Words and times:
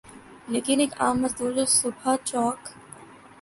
لیکن 0.51 0.79
ایک 0.79 0.93
عام 1.01 1.15
مزدور 1.21 1.51
جو 1.55 1.65
صبح 1.77 2.15
چوک 2.29 2.59